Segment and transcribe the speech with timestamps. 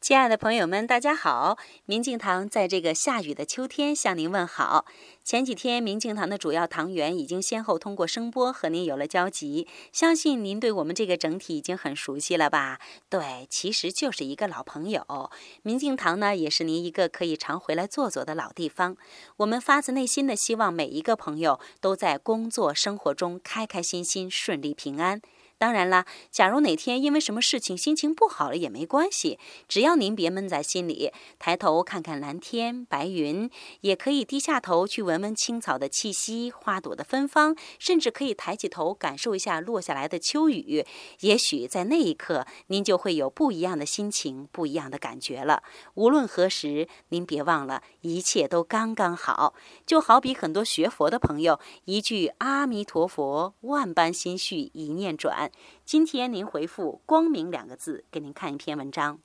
[0.00, 1.58] 亲爱的朋友们，大家好！
[1.84, 4.86] 明镜堂在这个下雨的秋天向您问好。
[5.22, 12.80] 前几天，明镜堂的主要堂员已经先后通过声波和您有了交集，相信您对我们这个整体已经很熟悉了吧？
[13.10, 15.30] 对，其实就是一个老朋友。
[15.60, 18.96] 明镜堂呢，也是您一个可以常回来坐坐的老地方。
[19.36, 25.20] 我们发自内心的希望每一个朋友都在工作生活中开开心心、顺利平安。
[25.60, 29.38] 当然啦，假如哪天因为什么事情心情不好了也没关系，
[29.68, 33.50] 只要您别闷在心里，抬头看看蓝天白云，
[33.82, 40.86] 也可以低下头去闻闻青草的气息、花朵的芬芳，甚至可以抬起头感受一下落下来的秋雨。
[41.20, 45.62] 也许在那一刻，您就会有不一样的心情、不一样的感觉了。
[45.92, 49.52] 无论何时，您别忘了，一切都刚刚好。
[49.84, 55.49] 就好比很多学佛的朋友，一句阿弥陀佛，万般心绪一念转。
[55.84, 59.20] 今天您回复“光明”两个字，给您看一篇文章。